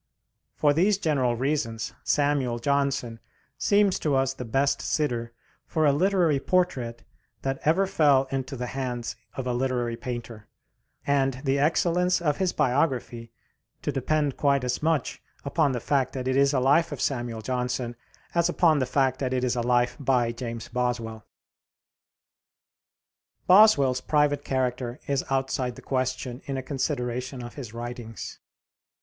For 0.55 0.73
these 0.73 0.97
general 0.97 1.35
reasons 1.35 1.93
Samuel 2.03 2.57
Johnson 2.57 3.19
seems 3.59 3.99
to 3.99 4.15
us 4.15 4.33
the 4.33 4.43
best 4.45 4.81
sitter 4.81 5.31
for 5.67 5.85
a 5.85 5.91
literary 5.93 6.39
portrait 6.39 7.03
that 7.43 7.59
ever 7.65 7.85
fell 7.85 8.27
into 8.31 8.55
the 8.55 8.65
hands 8.73 9.15
of 9.35 9.45
a 9.45 9.53
literary 9.53 9.95
painter, 9.95 10.47
and 11.05 11.35
the 11.43 11.59
excellence 11.59 12.19
of 12.19 12.37
his 12.37 12.51
biography 12.51 13.31
to 13.83 13.91
depend 13.91 14.37
quite 14.37 14.63
as 14.63 14.81
much 14.81 15.21
upon 15.45 15.71
the 15.71 15.79
fact 15.79 16.13
that 16.13 16.27
it 16.27 16.35
is 16.35 16.51
a 16.51 16.59
life 16.59 16.91
of 16.91 16.99
Samuel 16.99 17.41
Johnson 17.43 17.95
as 18.33 18.49
upon 18.49 18.79
the 18.79 18.87
fact 18.87 19.19
that 19.19 19.33
it 19.33 19.43
is 19.43 19.55
a 19.55 19.61
life 19.61 19.97
by 19.99 20.31
James 20.31 20.67
Boswell. 20.67 21.27
Boswell's 23.45 24.01
private 24.01 24.43
character 24.43 24.99
is 25.05 25.23
outside 25.29 25.75
the 25.75 25.81
question 25.83 26.41
in 26.45 26.57
a 26.57 26.63
consideration 26.63 27.43
of 27.43 27.53
his 27.53 27.71
writings. 27.75 28.39